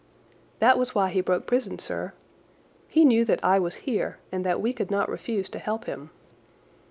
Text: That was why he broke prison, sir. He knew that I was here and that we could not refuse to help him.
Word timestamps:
That 0.57 0.79
was 0.79 0.95
why 0.95 1.11
he 1.11 1.21
broke 1.21 1.45
prison, 1.45 1.77
sir. 1.77 2.13
He 2.87 3.05
knew 3.05 3.23
that 3.25 3.43
I 3.45 3.59
was 3.59 3.75
here 3.85 4.17
and 4.31 4.43
that 4.43 4.59
we 4.59 4.73
could 4.73 4.89
not 4.89 5.07
refuse 5.09 5.47
to 5.49 5.59
help 5.59 5.85
him. 5.85 6.09